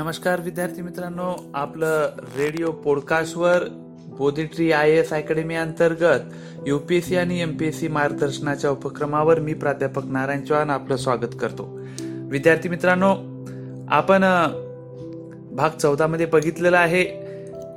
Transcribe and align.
नमस्कार 0.00 0.40
विद्यार्थी 0.40 0.82
मित्रांनो. 0.82 1.50
आपलं 1.54 2.10
रेडिओ 2.38 2.70
पॉडकास्टवर 2.72 3.64
बोधिट्री 4.18 4.72
आय 4.72 4.90
एस 4.90 5.12
अकॅडमी 5.12 5.54
अंतर्गत 5.54 6.66
युपीएससी 6.66 7.16
आणि 7.16 7.40
एमपीएससी 7.40 7.88
मार्गदर्शनाच्या 7.88 8.70
उपक्रमावर 8.70 9.40
मी 9.40 9.54
प्राध्यापक 9.54 10.04
नारायण 10.04 10.44
चव्हाण 10.44 10.70
आपलं 10.70 10.96
स्वागत 10.96 11.34
करतो. 11.40 11.80
विद्यार्थी 12.30 12.68
मित्रांनो 12.68 13.14
आपण 13.88 14.24
भाग 15.56 15.78
चौदामध्ये 15.78 16.26
बघितलेला 16.26 16.78
आहे 16.78 17.04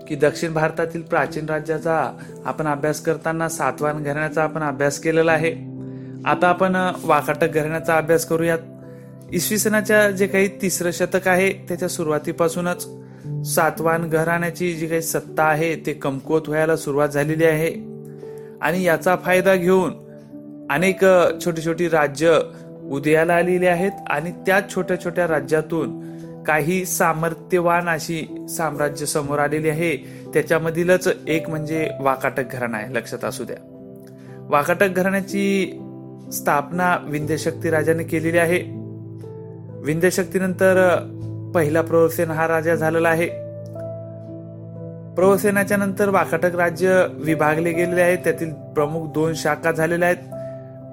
की 0.08 0.16
दक्षिण 0.16 0.54
भारतातील 0.54 1.02
प्राचीन 1.02 1.46
राज्याचा 1.46 2.12
आपण 2.46 2.68
अभ्यास 2.68 3.02
करताना 3.02 3.50
सातवान 3.50 4.04
घराण्याचा 4.04 4.44
आपण 4.44 4.64
अभ्यास 4.64 5.00
केलेला 5.00 5.32
आहे. 5.32 5.54
आता 6.26 6.48
आपण 6.48 6.92
वाकाटक 7.04 7.50
घराण्याचा 7.50 7.98
अभ्यास 7.98 8.26
करूयात. 8.26 8.60
इसवी 9.34 9.58
सनाच्या 9.58 10.12
जे 10.12 10.28
काही 10.28 10.48
तिसरं 10.62 10.92
शतक 10.92 11.28
आहे 11.28 11.50
त्याच्या 11.50 11.88
सुरुवातीपासूनच 11.90 12.88
सातवान 13.56 14.10
घराण्याची 14.10 14.74
जी 14.74 14.88
काही 14.88 15.02
सत्ता 15.02 15.44
आहे 15.44 15.76
ते 15.76 15.94
कमकुवत 15.94 16.42
व्हायला 16.48 16.76
सुरुवात 16.76 17.10
झालेली 17.10 17.46
आहे. 17.46 17.70
आणि 18.62 18.84
याचा 18.84 19.16
फायदा 19.16 19.56
घेऊन 19.56 19.92
अनेक 20.70 21.02
छोटी 21.46 21.66
छोटी 21.66 21.90
राज्य 21.90 22.40
उदयाला 22.92 23.34
आलेली 23.34 23.68
आहेत 23.68 23.92
आणि 24.10 24.32
त्या 24.32 24.62
छोट्या 24.76 25.04
छोट्या 25.04 25.28
राज्यातून 25.28 26.00
काही 26.44 26.86
सामर्थ्यवान 26.86 27.90
अशी 27.90 28.46
साम्राज्य 28.50 29.06
समोर 29.06 29.40
आलेली 29.40 29.70
आहे. 29.70 29.98
त्याच्यामधीलच 30.34 31.08
एक 31.28 31.50
म्हणजे 31.50 31.90
वाकाटक 32.00 32.52
घराणा 32.52 32.78
आहे 32.78 32.94
लक्षात 32.94 33.26
असू 33.26 33.44
द्या. 33.44 33.58
वाकाटक 34.50 34.90
घराण्याची 34.90 35.80
स्थापना 36.34 36.98
विंध्यशक्ती 37.04 37.70
राजाने 37.70 38.04
केलेली 38.04 38.38
आहे. 38.38 38.83
विंध्यशक्तीनंतर 39.84 40.98
पहिला 41.56 41.82
प्रवसेन 41.82 42.32
हा 42.32 42.48
राजा 42.48 42.76
झालेला 42.76 43.10
आहे. 43.10 43.28
प्रवसेनाच्या 45.16 45.78
नंतर 45.78 46.10
वाकाटक 46.10 46.56
राज्य 46.56 47.08
विभागले 47.14 47.72
गेलेले 47.72 48.02
आहे. 48.02 48.16
त्यातील 48.16 48.54
प्रमुख 48.54 49.08
दोन 49.08 49.34
शाखा 49.34 49.72
झालेल्या 49.72 50.10
आहेत. 50.10 50.34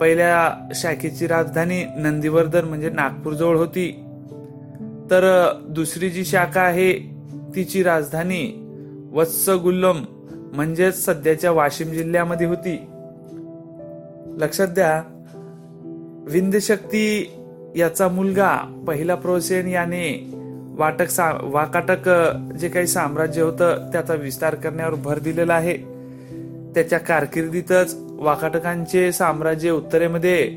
पहिल्या 0.00 0.68
शाखेची 0.74 1.26
राजधानी 1.26 1.84
नंदीवर्धन 1.96 2.64
म्हणजे 2.64 2.90
नागपूर 2.90 3.32
जवळ 3.32 3.56
होती. 3.56 4.04
तर 5.10 5.52
दुसरी 5.68 6.10
जी 6.10 6.24
शाखा 6.24 6.60
आहे 6.60 6.92
तिची 7.56 7.82
राजधानी 7.82 8.66
वत्सगुल्लम 9.12 10.04
म्हणजेच 10.52 11.04
सध्याच्या 11.04 11.50
वाशिम 11.50 11.88
जिल्ह्यामध्ये 11.88 12.46
होती. 12.46 12.86
लक्षात 14.38 14.68
द्या 14.68 15.02
विंध्यशक्ती 16.26 17.34
याचा 17.76 18.08
मुलगा 18.08 18.56
पहिला 18.86 19.14
प्रोसेन 19.14 19.68
याने 19.68 20.30
वाटक 20.78 21.08
सा 21.08 21.32
वाकाटक 21.42 22.08
जे 22.54 22.68
काही 22.68 22.86
साम्राज्य 22.86 23.42
होतं 23.42 23.88
त्याचा 23.92 24.14
विस्तार 24.14 24.54
करण्यावर 24.54 24.94
भर 24.94 25.18
दिलेला 25.18 25.54
आहे. 25.54 25.76
त्याच्या 26.74 26.98
कारकिर्दीतच 26.98 27.96
वाकाटकांचे 28.10 29.12
साम्राज्य 29.12 29.70
उत्तरेमध्ये 29.70 30.56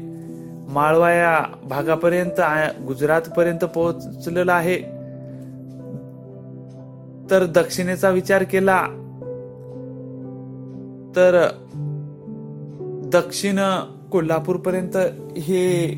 माळवा 0.70 1.12
या 1.12 1.44
भागापर्यंत 1.64 2.42
गुजरातपर्यंत 2.88 3.66
पोहोचलेलं 3.66 4.54
आहे. 4.54 4.78
तर 7.32 7.46
दक्षिणेचा 7.46 8.10
विचार 8.10 8.44
केला 8.44 8.82
तर 11.16 11.48
दक्षिण 13.14 13.60
कोल्हापूरपर्यंत 14.12 14.98
हे 15.38 15.94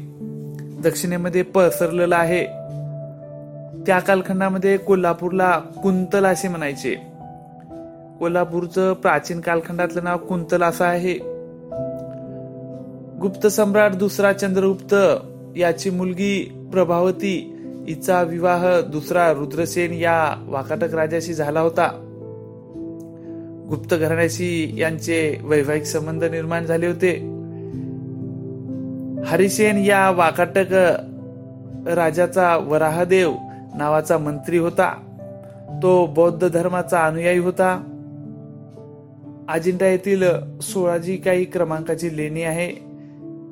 दक्षिणेमध्ये 0.85 1.41
पसरलेलं 1.41 2.15
आहे. 2.15 2.45
त्या 3.83 3.99
कालखंडामध्ये 3.99 4.77
कोल्हापूरला 4.77 5.59
कुंतल 5.59 6.25
असे 6.25 6.47
म्हणायचे. 6.47 6.95
कोल्हापूरचं 8.19 8.93
प्राचीन 8.93 9.41
कालखंडातलं 9.41 10.03
नाव 10.03 10.17
कुंतल 10.17 10.63
असं 10.63 10.85
आहे. 10.85 11.13
गुप्त 13.21 13.47
सम्राट 13.47 13.95
दुसरा 13.95 14.33
चंद्रगुप्त 14.33 14.95
याची 15.57 15.89
मुलगी 15.89 16.67
प्रभावती 16.71 17.51
हिचा 17.87 18.21
विवाह 18.21 18.79
दुसरा 18.81 19.33
रुद्रसेन 19.33 19.93
या 19.93 20.45
वाकाटक 20.47 20.95
राजाशी 20.95 21.33
झाला 21.33 21.59
होता. 21.59 21.87
गुप्त 23.69 23.95
घराण्याशी 23.95 24.75
यांचे 24.77 25.37
वैवाहिक 25.43 25.83
संबंध 25.83 26.23
निर्माण 26.23 26.65
झाले 26.65 26.87
होते. 26.87 27.34
हरिसेन 29.25 29.77
या 29.77 30.11
वाकाटक 30.11 30.73
राजाचा 31.87 32.57
वराहदेव 32.57 33.33
नावाचा 33.75 34.17
मंत्री 34.17 34.57
होता. 34.57 34.93
तो 35.83 36.05
बौद्ध 36.05 36.49
धर्माचा 36.49 37.03
अनुयायी 37.03 37.39
होता. 37.39 37.83
अजिंठा 39.49 39.85
येथील 39.85 40.23
सोळा 40.61 40.97
जी 40.97 41.17
काही 41.17 41.45
क्रमांकाची 41.45 42.17
लेणी 42.17 42.41
आहे. 42.41 42.71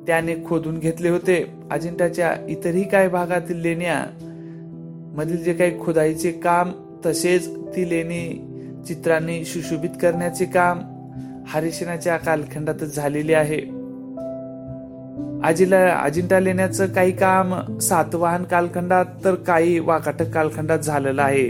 त्याने 0.06 0.34
खोदून 0.46 0.78
घेतले 0.78 1.08
होते. 1.08 1.52
अजिंठाच्या 1.70 2.34
इतरही 2.48 2.88
काही 2.88 3.08
भागातील 3.08 3.60
लेण्या 3.60 4.04
मधील 5.16 5.42
जे 5.44 5.54
काही 5.54 5.84
खोदाईचे 5.84 6.32
काम 6.32 6.72
तसेच 7.06 7.56
ती 7.56 7.90
लेणी 7.90 8.50
चित्रांनी 8.86 9.44
सुशोभित 9.44 9.90
करण्याचे 10.02 10.44
काम 10.44 10.80
हरिसेनाच्या 11.46 12.16
कालखंडातच 12.16 12.96
झालेले 12.96 13.34
आहे. 13.34 13.83
अजिला 15.44 15.98
अजिंठा 15.98 16.40
लेण्याचं 16.40 16.86
काही 16.86 17.12
काम 17.12 17.78
सातवाहन 17.78 18.44
कालखंडात 18.44 19.04
तर 19.24 19.34
काही 19.34 19.78
वाकाटक 19.78 20.30
कालखंडात 20.30 20.78
झालेलं 20.78 21.22
आहे. 21.22 21.48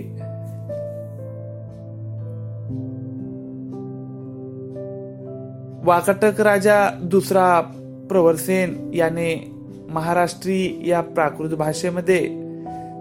वाकाटक 5.84 6.40
राजा 6.40 6.90
दुसरा 7.02 7.60
प्रवरसेन 8.08 8.90
याने 8.94 9.52
महाराष्ट्री 9.88 10.82
या 10.86 11.00
प्राकृत 11.00 11.50
भाषेमध्ये 11.50 12.20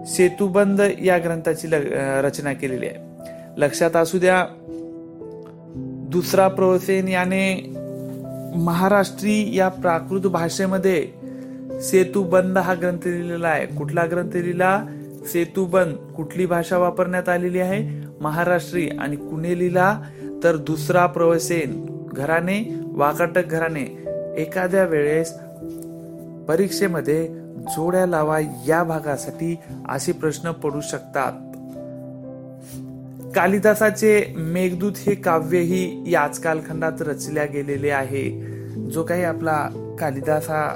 सेतुबंद 0.06 0.80
या 1.02 1.18
ग्रंथाची 1.18 1.68
रचना 2.22 2.52
केलेली 2.52 2.86
आहे. 2.86 2.96
लक्षात 3.56 3.96
असू 3.96 4.18
द्या 4.18 4.44
दुसरा 6.10 6.48
प्रवरसेन 6.48 7.08
याने 7.08 7.73
महाराष्ट्री 8.54 9.56
या 9.56 9.68
प्राकृत 9.68 10.20
भाषेमध्ये 10.20 11.08
सेतुबंद 11.80 12.58
हा 12.58 12.74
ग्रंथ 12.74 13.06
लिहिलेला 13.06 13.48
आहे. 13.48 13.66
कुठला 13.66 14.06
ग्रंथ 14.06 14.30
लिहिला? 14.34 14.84
सेतुबंद 15.32 15.96
कुठली 16.16 16.46
भाषा 16.46 16.78
वापरण्यात 16.78 17.28
आलेली 17.28 17.58
आहे? 17.58 18.06
महाराष्ट्री. 18.20 18.88
आणि 18.88 19.16
कुणे 19.16 19.58
लिहिला? 19.58 20.00
तर 20.44 20.56
दुसरा 20.56 21.06
प्रवसेन. 21.06 21.86
घराने 22.12 22.80
वाकाटक 22.84 23.46
घराने 23.46 24.06
एखाद्या 24.36 24.84
वेळेस 24.84 25.38
परीक्षेमध्ये 26.48 27.28
जोड्या 27.56 28.06
लावा 28.06 28.40
या 28.40 28.82
भागासाठी 28.82 29.58
असे 29.88 30.12
प्रश्न 30.12 30.52
पडू 30.52 30.80
शकतात. 30.80 31.53
कालिदासाचे 33.34 34.34
मेघदूत 34.36 34.92
हे 34.96 35.14
काव्यही 35.14 36.10
याच 36.10 36.40
कालखंडात 36.40 36.92
रचल्या 37.00 37.44
गेलेले 37.44 37.90
आहे. 37.90 38.30
जो 38.90 39.02
काही 39.02 39.24
आपला 39.24 39.68
कालिदास 40.00 40.50
हा 40.50 40.68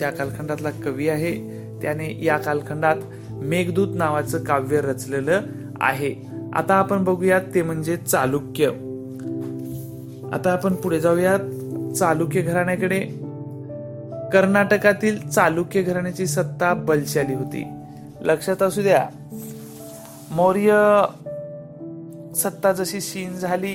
त्या 0.00 0.10
कालखंडातला 0.10 0.70
कवी 0.70 1.08
आहे 1.08 1.34
त्याने 1.82 2.24
या 2.24 2.38
कालखंडात 2.38 2.96
मेघदूत 3.30 3.88
नावाचं 3.94 4.44
काव्य 4.44 4.80
रचलेलं 4.80 5.40
आहे. 5.80 6.14
आता 6.54 6.74
आपण 6.74 7.04
बघूयात 7.04 7.40
ते 7.54 7.62
म्हणजे 7.62 7.96
चालुक्य. 7.96 8.66
आता 10.32 10.50
आपण 10.52 10.74
पुढे 10.74 11.00
जाऊयात. 11.00 11.40
चालुक्य 11.94 12.40
घराण्याकडे. 12.40 13.00
कर्नाटकातील 14.32 15.28
चालुक्य 15.28 15.82
घराण्याची 15.82 16.26
सत्ता 16.26 16.74
बलशाली 16.74 17.34
होती. 17.34 17.64
लक्षात 18.20 18.62
असू 18.62 18.82
द्या. 18.82 19.06
मौर्य 20.30 21.02
सत्ता 22.36 22.72
जशी 22.72 22.98
क्षीण 22.98 23.32
झाली 23.32 23.74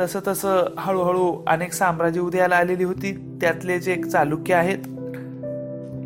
तसं 0.00 0.20
तसं 0.26 0.74
हळूहळू 0.78 1.42
अनेक 1.46 1.72
साम्राज्य 1.72 2.20
उदयाला 2.20 2.56
आलेली 2.56 2.84
होती. 2.84 3.38
त्यातले 3.40 3.78
जे 3.78 3.92
एक 3.92 4.06
चालुक्य 4.06 4.54
आहेत 4.54 4.78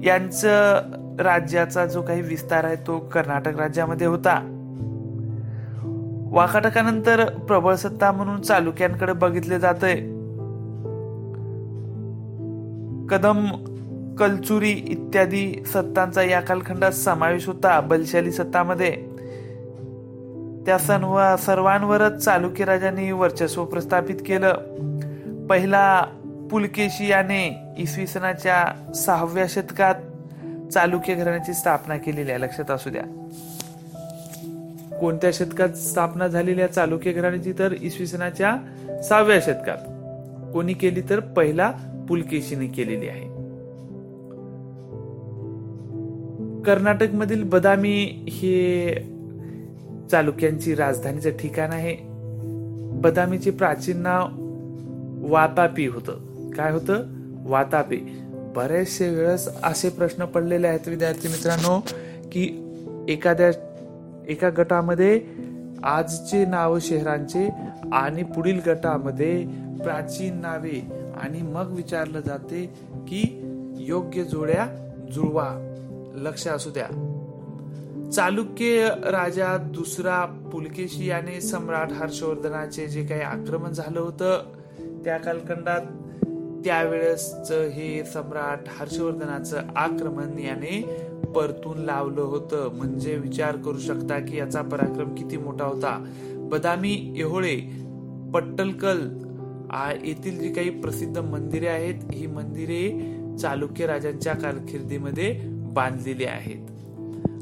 यांचं 0.05 0.81
राज्याचा 1.21 1.87
जो 1.87 2.03
काही 2.03 2.23
विस्तार 2.23 2.65
आहे 2.65 2.77
तो 2.77 2.99
कर्नाटक 2.99 3.59
राज्यामध्ये 3.59 4.06
होता. 4.06 4.41
वाकाटकानंतर 6.33 7.25
प्रबळ 7.39 7.75
सत्ता 7.75 8.12
म्हणून 8.12 8.41
चालुक्यांकडे 8.41 9.12
बघितले 9.12 9.59
जाते 9.59 9.95
कदम 13.09 13.47
कलचुरी 14.19 14.71
इत्यादी 14.71 15.62
सत्तांचा 15.67 16.23
या 16.23 16.41
कालखंडात 16.41 16.93
समावेश 16.93 17.47
होता 17.47 17.81
बलशाली 17.81 18.33
सत्तामध्ये. 18.33 19.13
त्या 20.66 20.78
सर्व 20.78 21.37
सर्वांवरच 21.37 22.25
चालुक्य 22.25 22.64
राजांनी 22.64 23.12
वर्चस्व 23.12 23.64
प्रस्थापित 23.64 24.16
केलं. 24.16 24.52
पहिला 25.46 26.05
पुलकेशी 26.50 27.11
याने 27.11 27.56
इसवी 27.78 28.06
सनाच्या 28.06 28.93
सहाव्या 28.94 29.46
शतकात 29.49 29.94
चालुक्य 30.72 31.14
घराण्याची 31.14 31.52
स्थापना 31.52 31.96
केलेली 31.96 32.31
आहे. 32.31 32.40
लक्षात 32.40 32.70
असू 32.70 32.90
द्या. 32.90 33.02
कोणत्या 35.00 35.31
शतकात 35.32 35.69
स्थापना 35.69 36.26
झालेल्या 36.26 36.67
चालुक्य 36.67 37.12
घराण्याची? 37.12 37.52
तर 37.52 37.72
इसवी 37.72 38.06
सनाच्या 38.06 38.56
सहाव्या 39.02 39.40
शतकात. 39.40 39.78
कोणी 40.52 40.72
केली? 40.72 41.00
तर 41.00 41.20
पहिला 41.20 41.72
पुलकेशीने 42.08 42.67
केलेली 42.67 43.08
आहे. 43.08 43.34
कर्नाटक 46.62 47.14
मधील 47.14 47.43
बदामी 47.43 48.25
हे 48.28 49.13
चालुक्यांची 50.14 50.75
राजधानीचं 50.75 51.31
ठिकाण 51.31 51.70
आहे. 51.70 51.96
बदामीचे 53.00 53.50
प्राचीन 53.50 53.99
नाव 53.99 54.28
वातापी 55.32 55.87
होतं. 55.87 56.50
काय 56.50 56.72
होतं? 56.72 57.05
वातापी. 57.44 57.96
बरेचसे 58.56 59.11
वेळेस 59.11 59.49
असे 59.62 59.88
प्रश्न 59.88 60.25
पडलेले 60.25 60.66
आहेत 60.66 60.88
विद्यार्थी 60.88 61.28
मित्रांनो 61.28 61.81
की 62.32 62.75
एखाद्या 63.08 63.50
एका 64.28 64.50
गटामध्ये 64.56 65.20
आजचे 65.82 66.44
नाव 66.44 66.78
शहरांचे 66.81 67.49
आणि 67.93 68.22
पुढील 68.22 68.60
गटामध्ये 68.67 69.46
प्राचीन 69.82 70.37
नावे. 70.37 70.87
आणि 71.22 71.43
मग 71.43 71.72
विचारलं 71.76 72.20
जाते 72.20 72.75
की 73.08 73.22
योग्य 73.78 74.25
जोड्या 74.25 74.67
जुळवा. 75.12 75.75
लक्ष 76.14 76.49
असू 76.49 76.70
द्या. 76.70 77.10
चालुक्य 78.14 78.88
राजा 79.05 79.56
दुसरा 79.56 80.25
पुलकेशी 80.52 81.06
याने 81.06 81.40
सम्राट 81.40 81.93
हर्षवर्धनाचे 81.93 82.87
जे 82.87 83.05
काही 83.05 83.20
आक्रमण 83.20 83.70
झालं 83.70 84.00
होतं 84.00 84.52
त्या 85.05 85.16
कालखंडात 85.19 85.81
त्यावेळेसच 86.64 87.52
हे 87.52 88.05
सम्राट 88.05 88.69
हर्षवर्धनाचं 88.69 89.61
आक्रमण 89.76 90.38
याने 90.38 90.81
परतून 91.37 91.78
लावलं 91.78 92.20
होतं. 92.20 92.69
म्हणजे 92.75 93.16
विचार 93.16 93.56
करू 93.56 93.78
शकता 93.78 94.19
की 94.19 94.37
याचा 94.37 94.62
पराक्रम 94.62 95.14
किती 95.14 95.37
मोठा 95.37 95.64
होता. 95.64 95.99
बदामी 96.50 97.14
एहोळे 97.17 97.56
पट्टलकल 98.34 99.00
येथील 100.05 100.38
जी 100.40 100.52
काही 100.52 100.70
प्रसिद्ध 100.70 101.19
मंदिरे 101.19 101.67
आहेत 101.67 101.94
ही 102.12 102.26
मंदिरे 102.26 102.84
चालुक्य 103.37 103.87
राजांच्या 103.87 104.34
कारकिर्दीमध्ये 104.34 105.40
बांधलेली 105.75 106.25
आहेत. 106.25 106.74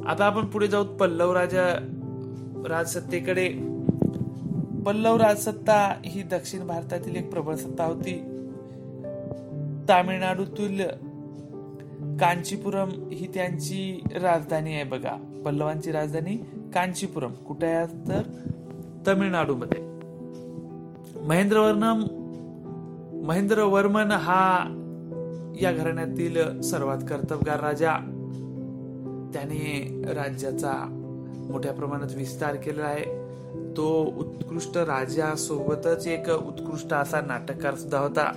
आता 0.07 0.25
आपण 0.25 0.45
पुढे 0.45 0.67
जाऊ 0.67 0.85
पल्लव 0.85 1.33
राजा 1.33 1.89
राजसत्तेकडे. 2.69 3.49
पल्लव 4.87 5.17
राजसत्ता 5.17 5.95
ही 6.05 6.23
दक्षिण 6.23 6.67
भारतातील 6.67 7.17
एक 7.17 7.31
प्रबळ 7.33 7.55
सत्ता 7.55 7.85
होती. 7.85 8.19
तामिळनाडूतील 9.89 10.81
कांचीपुरम 12.21 12.89
ही 13.13 13.27
त्यांची 13.35 14.03
राजधानी 14.23 14.75
आहे 14.75 14.85
बघा. 14.85 15.43
पल्लवांची 15.45 15.93
राजधानी 15.93 16.37
कांचीपुरम. 16.75 17.33
कुठे 17.33 17.67
आहे 17.67 17.87
तर? 17.87 18.23
तमिळनाडूमध्ये. 19.07 19.81
महेंद्रवर्णम 21.21 22.05
महेंद्रवर्मन 23.27 24.11
हा 24.11 24.59
या 25.61 25.73
घराण्यातील 25.73 26.61
सर्वात 26.61 26.99
कर्तबगार 26.99 27.61
राजा. 27.61 28.19
त्याने 29.33 30.03
राज्याचा 30.15 30.73
मोठ्या 31.51 31.73
प्रमाणात 31.73 32.15
विस्तार 32.15 32.55
केला 32.55 32.83
आहे. 32.83 33.23
तो 33.77 34.15
उत्कृष्ट 34.19 34.79
राजासोबतच 34.79 36.07
एक 36.07 36.31
उत्कृष्ट 36.31 36.93
असा 36.93 37.21
नाटककार 37.21 37.75
सुद्धा 37.75 37.99
होता. 37.99 38.33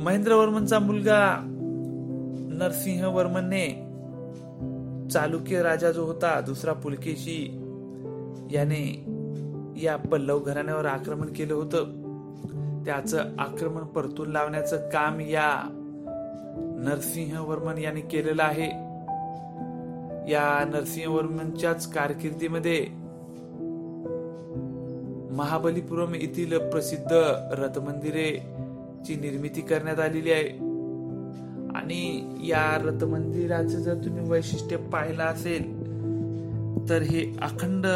महेंद्रवर्मनचा 0.00 0.78
मुलगा 0.78 1.36
नरसिंह 2.48 3.08
वर्मनने 3.08 3.68
चालुक्य 5.10 5.62
राजा 5.62 5.90
जो 5.90 6.04
होता 6.04 6.40
दुसरा 6.40 6.72
पुलकेशी 6.72 7.58
याने 8.50 9.04
या 9.82 9.96
पल्लव 9.96 10.38
घराण्यावर 10.38 10.84
आक्रमण 10.84 11.26
केलं 11.36 11.54
होतं. 11.54 11.84
त्याचं 12.84 13.22
आक्रमण 13.38 13.82
परतून 13.82 14.30
लावण्याचं 14.30 14.76
काम 14.76 15.20
या 15.20 15.78
नरसिंह 16.82 17.40
वर्मन 17.40 17.78
यांनी 17.78 18.00
केलेलं 18.00 18.42
आहे. 18.42 18.92
या 20.32 20.64
नरसिंह 20.64 21.14
वर्मनच्याच 21.14 21.92
कारकिर्दीमध्ये 21.92 22.86
महाबलीपुरम 25.36 26.14
येथील 26.14 26.58
प्रसिद्ध 26.70 27.12
रथ 27.52 27.78
मंदिरे 27.78 28.38
ची 29.06 29.14
निर्मिती 29.14 29.60
करण्यात 29.60 30.00
आलेली 30.00 30.32
आहे. 30.32 30.48
आणि 31.78 32.30
या 32.48 32.78
रथ 32.84 33.04
मंदिराचं 33.04 33.78
जर 33.78 33.94
तुम्ही 33.94 34.30
वैशिष्ट्य 34.30 34.76
पाहिलं 34.76 35.22
असेल 35.22 35.82
तर 36.88 37.02
हे 37.02 37.20
अखंड 37.42 37.86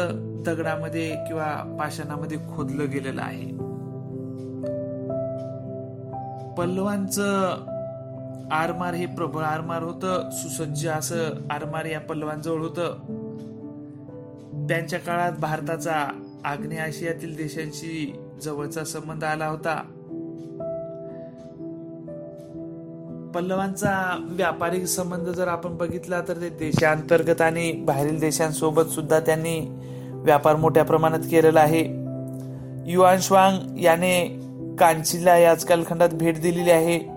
दगडामध्ये 0.45 1.15
किंवा 1.27 1.77
पाषाणामध्ये 1.79 2.37
खोदलं 2.37 2.89
गेलेलं 2.91 3.21
आहे. 3.21 3.57
पल्लवांचं 6.57 7.55
आरमार 8.51 8.93
हे 8.93 9.05
प्रबळ 9.05 9.43
आरमार 9.43 9.83
होतं 9.83 10.29
सुसज्ज 10.31 10.87
असं 10.87 11.23
आरमार 11.51 11.85
या 11.85 11.99
पल्लवांजवळ 11.99 12.59
होतं. 12.59 12.95
त्यांच्या 14.69 14.99
काळात 14.99 15.31
भारताचा 15.31 16.21
आग्नेय 16.45 16.79
आशियातील 16.79 17.35
देशांशी 17.35 18.19
जवळचा 18.43 18.83
संबंध 18.83 19.23
आला 19.23 19.47
होता. 19.47 19.75
पल्लवांचा 23.35 24.25
व्यापारिक 24.29 24.85
संबंध 24.85 25.27
जर 25.27 25.47
आपण 25.47 25.77
बघितला 25.77 26.21
तर 26.21 26.33
ते 26.33 26.49
देशांतर्गत 26.49 27.41
आणि 27.41 27.71
बाहेरील 27.71 28.19
देशांसोबत 28.19 28.83
सुद्धा 28.83 29.19
त्यांनी 29.19 29.59
व्यापार 30.11 30.55
मोठ्या 30.55 30.83
प्रमाणात 30.83 31.19
केलेला 31.19 31.59
आहे. 31.59 31.83
युआन 32.91 33.17
श्वांग 33.19 33.79
याने 33.79 34.39
कांचीला 34.79 35.37
याच 35.37 35.65
कालखंडात 35.65 36.09
भेट 36.09 36.41
दिलेली 36.41 36.71
आहे. 36.71 37.16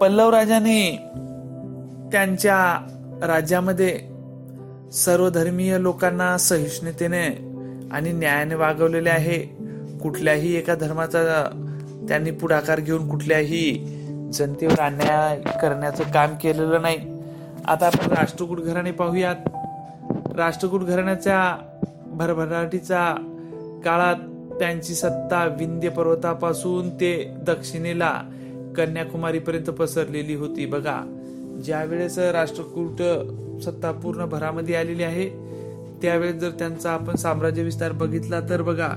पल्लव 0.00 0.30
राजाने 0.30 0.96
त्यांच्या 2.12 2.86
राज्यामध्ये 3.26 4.00
सर्वधर्मीय 4.92 5.78
लोकांना 5.80 6.38
सहिष्णुतेने 6.38 7.26
आणि 7.92 8.12
न्यायाने 8.12 8.54
वागवलेले 8.54 9.10
आहे. 9.10 9.38
कुठल्याही 10.02 10.56
एका 10.56 10.74
धर्माचा 10.74 11.44
त्यांनी 12.08 12.30
पुढाकार 12.30 12.80
घेऊन 12.80 13.08
कुठल्याही 13.08 13.84
जनतेवर 14.32 14.80
अन्याय 14.80 15.40
करण्याचं 15.62 16.04
काम 16.04 16.34
केलेलं 16.34 16.82
नाही. 16.82 16.98
आता 17.66 17.86
आपण 17.86 18.12
राष्ट्रकूट 18.12 18.60
घराणे 18.60 18.90
पाहूयात. 18.90 19.36
राष्ट्रकूट 20.36 20.80
घराण्याच्या 20.80 21.56
भरभराटीचा 22.06 23.14
काळात 23.84 24.16
त्यांची 24.58 24.94
सत्ता 24.94 25.44
विंध्य 25.58 25.88
पर्वतापासून 25.88 26.90
ते 26.90 27.34
दक्षिणेला 27.46 28.20
कन्याकुमारीपर्यंत 28.76 29.70
पसरलेली 29.70 30.34
होती. 30.34 30.66
बघा 30.66 31.00
ज्यावेळेस 31.64 32.18
राष्ट्रकूट 32.18 33.02
सत्ता 33.62 33.90
पूर्ण 33.92 34.24
भरामध्ये 34.24 34.74
आलेली 34.74 35.02
आहे 35.02 35.28
त्यावेळेस 36.02 36.34
जर 36.34 36.50
त्यांचा 36.50 36.90
आपण 36.90 37.16
साम्राज्य 37.16 37.62
विस्तार 37.62 37.92
बघितला 37.92 38.40
तर 38.40 38.62
बघा 38.62 38.88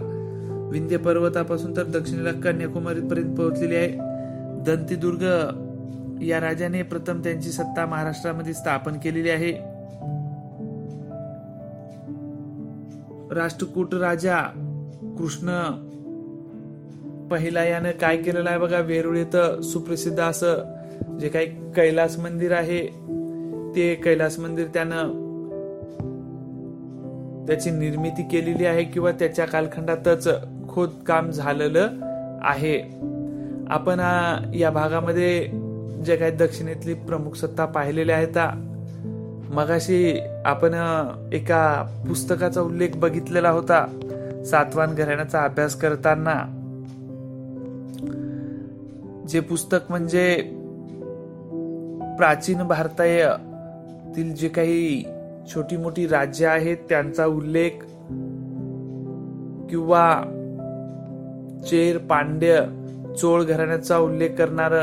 विंध्य 0.71 0.97
पर्वतापासून 0.97 1.75
तर 1.77 1.83
दक्षिणेला 1.83 2.31
कन्याकुमारीपर्यंत 2.31 3.35
पोहोचलेली 3.35 3.75
आहे. 3.75 3.87
दंतीदुर्ग 4.65 5.23
या 6.23 6.39
राजाने 6.41 6.81
प्रथम 6.83 7.21
त्यांची 7.23 7.49
सत्ता 7.49 7.85
महाराष्ट्रामध्ये 7.85 8.53
स्थापन 8.53 8.97
केलेली 9.03 9.29
आहे. 9.29 9.51
राष्ट्रकूट 13.35 13.93
राजा 13.93 14.41
कृष्ण 15.19 15.49
पहिला 17.31 17.63
यानं 17.63 17.91
काय 17.91 18.17
केलेलं 18.17 18.49
आहे 18.49 18.59
बघा 18.59 18.79
वेरुळ 18.79 19.17
इथं 19.17 19.61
सुप्रसिद्ध 19.61 20.19
असं 20.19 21.17
जे 21.19 21.29
काही 21.29 21.45
कैलास 21.75 22.19
मंदिर 22.19 22.51
आहे 22.51 22.81
ते 23.75 23.95
कैलास 23.95 24.39
मंदिर 24.39 24.67
त्यानं 24.67 25.25
त्याची 27.47 27.71
निर्मिती 27.71 28.23
केलेली 28.23 28.65
आहे 28.65 28.83
किंवा 28.83 29.11
त्याच्या 29.11 29.45
कालखंडातच 29.45 30.27
खोदकाम 30.69 31.29
झालेलं 31.31 31.89
आहे. 32.41 32.77
आपण 33.69 33.99
या 34.55 34.69
भागामध्ये 34.69 35.47
जे 36.05 36.15
काही 36.15 36.31
दक्षिणेतली 36.31 36.93
प्रमुख 36.93 37.31
सत्ता 37.31 37.65
पाहिलेल्या 37.65 38.15
आहेत 38.15 38.37
मगाशी 39.53 40.19
आपण 40.45 40.73
एका 41.33 41.85
पुस्तकाचा 42.07 42.61
उल्लेख 42.61 42.89
बघितलेला 42.95 43.49
होता 43.49 43.85
सातवान 44.45 44.95
घराण्याचा 44.95 45.43
अभ्यास 45.43 45.75
करताना. 45.75 46.56
जे 49.29 49.39
पुस्तक 49.39 49.77
म्हणजे 49.89 50.35
प्राचीन 52.17 52.63
भारतातील 52.63 54.33
जे 54.35 54.47
काही 54.47 55.03
छोटी 55.47 55.77
मोठी 55.77 56.07
राज्य 56.07 56.47
आहेत 56.47 56.77
त्यांचा 56.89 57.25
उल्लेख 57.25 57.71
किंवा 59.69 60.21
चेर 61.69 61.97
पांड्य 61.97 62.61
चोळ 63.21 63.43
घराण्याचा 63.43 63.97
उल्लेख 63.97 64.29
करणार 64.29 64.73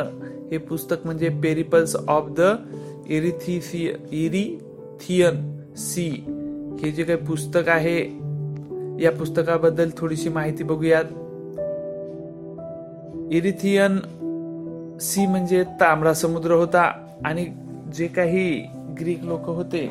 हे 0.50 0.58
पुस्तक 0.58 0.96
म्हणजे 1.04 1.28
पेरिपल्स 1.28 1.96
ऑफ 1.96 2.24
द 2.28 2.40
इरिथिसी 3.06 3.92
इरिथियन 4.10 5.58
सी. 5.76 6.10
हे 6.80 6.90
जे 6.90 7.02
काही 7.02 7.18
पुस्तक 7.18 7.68
आहे 7.68 7.98
या 9.04 9.12
पुस्तकाबद्दल 9.12 9.90
थोडीशी 9.98 10.28
माहिती 10.28 10.64
बघूयात. 10.64 11.04
इरिथियन 13.32 13.98
सी 15.00 15.26
म्हणजे 15.26 15.64
तांबडा 15.64 16.14
समुद्र 16.14 16.50
होता 16.50 16.92
आणि 17.24 17.46
जे 17.94 18.06
काही 18.06 18.60
ग्रीक 19.00 19.22
लोक 19.22 19.46
होते 19.46 19.90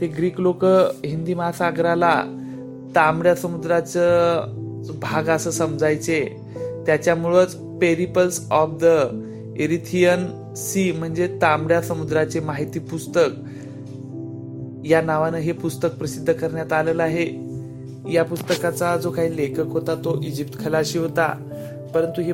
ते 0.00 0.06
ग्रीक 0.06 0.40
लोक 0.40 0.64
हिंदी 1.04 1.34
महासागराला 1.34 2.24
तांबड्या 2.94 3.34
समुद्राचं 3.34 4.42
भाग 5.00 5.28
असं 5.28 5.50
समजायचे. 5.50 6.26
त्याच्यामुळंच 6.86 7.56
Periplus 7.56 8.48
of 8.50 8.68
the 8.82 8.84
Erythraean 9.56 10.54
Sea 10.54 10.92
म्हणजे 10.92 11.26
तांबड्या 11.42 11.82
समुद्राचे 11.82 12.40
माहिती 12.40 12.78
पुस्तक 12.78 13.30
या 14.86 15.02
नावानं 15.02 15.36
हे 15.36 15.52
पुस्तक 15.52 15.88
प्रसिद्ध 15.98 16.32
करण्यात 16.32 16.72
आलेलं 16.72 17.02
आहे. 17.02 17.46
या 18.12 18.24
पुस्तकाचा 18.24 18.96
जो 18.96 19.10
काही 19.10 19.36
लेखक 19.36 19.66
होता 19.66 19.94
तो 19.94 20.22
इजिप्त 20.22 20.64
खलाशी 20.64 20.98
होता. 20.98 21.32
परंतु 21.94 22.22
हे 22.22 22.32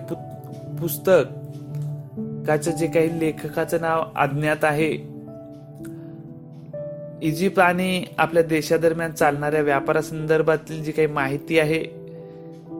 पुस्तक 0.82 2.50
जे 2.78 2.86
काही 2.86 3.20
लेखकाचं 3.20 3.80
नाव 3.80 4.02
अज्ञात 4.16 4.64
आहे 4.64 4.90
इजिप्त 7.22 7.58
आणि 7.58 8.04
आपल्या 8.18 8.42
देशादरम्यान 8.42 9.12
चालणाऱ्या 9.12 9.60
व्यापारासंदर्भातील 9.60 10.82
जी 10.84 10.92
काही 10.92 11.08
माहिती 11.08 11.58
आहे 11.58 11.80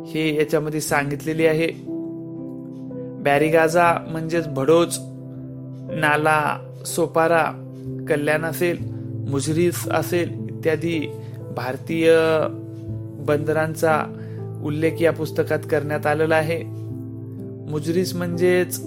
हे 0.06 0.37
याच्यामध्ये 0.37 0.80
सांगितलेली 0.80 1.47
आहे. 1.47 1.68
बॅरिगाझा 3.23 3.92
म्हणजेच 4.09 4.49
भडोच 4.49 4.99
नाला 5.94 6.59
सोपारा 6.87 7.44
कल्याण 8.09 8.44
असेल 8.44 8.78
मुजरीस 9.28 9.88
असेल 9.88 10.32
इत्यादी 10.50 11.00
भारतीय 11.56 12.12
बंदरांचा 13.28 14.04
उल्लेख 14.64 14.92
या 15.00 15.12
पुस्तकात 15.12 15.59
करण्यात 15.71 16.06
आलेला 16.06 16.37
आहे. 16.37 16.81
मुजरीस 17.71 18.14
म्हणजेच 18.14 18.78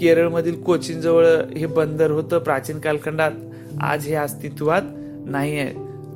केरळमधील 0.00 0.62
कोचीन 0.62 1.00
जवळ 1.00 1.26
हे 1.56 1.66
बंदर 1.66 2.10
होतं. 2.10 2.38
प्राचीन 2.38 2.78
कालखंडात 2.78 3.30
आज 3.80 4.06
हे 4.06 4.14
अस्तित्वात 4.14 4.82
नाही 5.26 5.58
आहे 5.58 5.72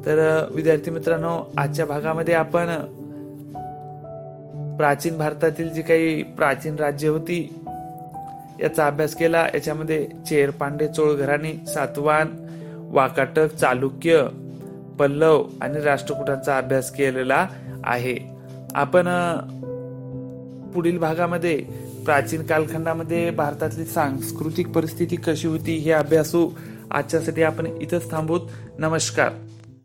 तर 0.06 0.44
विद्यार्थी 0.54 0.90
मित्रांनो 0.90 1.52
आजच्या 1.56 1.86
भागामध्ये 1.86 2.34
आपण 2.34 2.66
प्राचीन 4.76 5.18
भारतातील 5.18 5.72
जी 5.72 5.82
काही 5.82 6.22
प्राचीन 6.22 6.76
राज्य 6.76 7.08
होती 7.08 7.60
याचा 8.60 8.86
अभ्यास 8.86 9.14
केला. 9.14 9.46
याच्यामध्ये 9.54 10.06
चेर 10.28 10.50
पांडे 10.50 10.88
चोळ 10.88 11.12
घराणी 11.12 11.52
सातवान 11.66 12.26
वाकाटक 12.90 13.54
चालुक्य 13.54 14.26
पल्लव 14.98 15.44
आणि 15.60 15.80
राष्ट्रकुटांचा 15.80 16.58
अभ्यास 16.58 16.90
केलेला 16.90 17.46
आहे. 17.84 18.16
आपण 18.74 19.06
पुढील 20.74 20.98
भागामध्ये 20.98 21.56
प्राचीन 22.04 22.42
कालखंडामध्ये 22.42 23.30
भारतातली 23.30 23.84
सांस्कृतिक 23.84 24.68
परिस्थिती 24.68 25.16
कशी 25.16 25.48
होती 25.48 25.76
हे 25.76 25.90
अभ्यासू 25.92 26.48
आजच्यासाठी 26.90 27.42
आपण 27.42 27.66
इथंच 27.80 28.10
थांबूत. 28.10 28.40
नमस्कार. 28.78 29.32